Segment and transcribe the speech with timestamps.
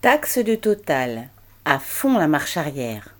[0.00, 1.28] Taxe de Total.
[1.64, 3.16] À fond la marche arrière.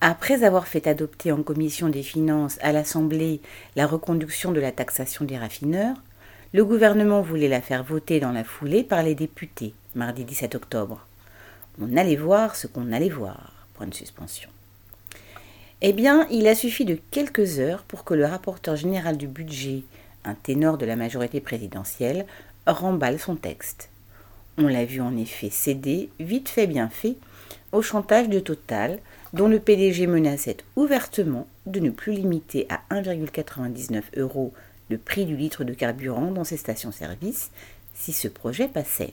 [0.00, 3.42] Après avoir fait adopter en commission des finances à l'Assemblée
[3.76, 5.98] la reconduction de la taxation des raffineurs,
[6.54, 11.06] le gouvernement voulait la faire voter dans la foulée par les députés, mardi 17 octobre.
[11.82, 13.52] On allait voir ce qu'on allait voir.
[13.74, 14.48] Point de suspension.
[15.82, 19.82] Eh bien, il a suffi de quelques heures pour que le rapporteur général du budget,
[20.24, 22.24] un ténor de la majorité présidentielle,
[22.66, 23.90] remballe son texte.
[24.60, 27.14] On l'a vu en effet céder, vite fait bien fait,
[27.70, 28.98] au chantage de Total,
[29.32, 34.52] dont le PDG menaçait ouvertement de ne plus limiter à 1,99 euros
[34.90, 37.52] le prix du litre de carburant dans ses stations-service
[37.94, 39.12] si ce projet passait.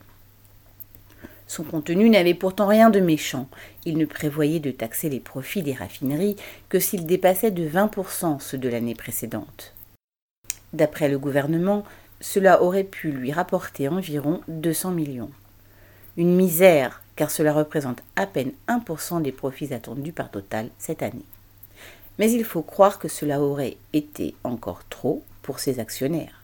[1.48, 3.48] Son contenu n'avait pourtant rien de méchant.
[3.86, 6.38] Il ne prévoyait de taxer les profits des raffineries
[6.70, 9.75] que s'ils dépassaient de 20% ceux de l'année précédente.
[10.73, 11.86] D'après le gouvernement,
[12.25, 15.29] cela aurait pu lui rapporter environ 200 millions.
[16.17, 21.25] Une misère, car cela représente à peine 1% des profits attendus par Total cette année.
[22.17, 26.41] Mais il faut croire que cela aurait été encore trop pour ses actionnaires.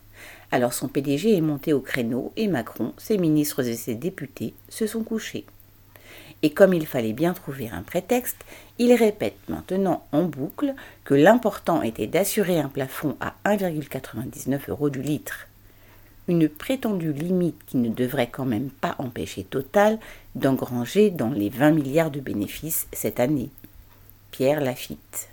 [0.52, 4.86] Alors son PDG est monté au créneau et Macron, ses ministres et ses députés se
[4.86, 5.46] sont couchés.
[6.44, 8.38] Et comme il fallait bien trouver un prétexte,
[8.78, 10.76] il répète maintenant en boucle
[11.06, 15.48] que l'important était d'assurer un plafond à 1,99 euros du litre
[16.28, 20.00] une prétendue limite qui ne devrait quand même pas empêcher Total
[20.36, 23.50] d'engranger dans les 20 milliards de bénéfices cette année.
[24.32, 25.31] Pierre Lafitte.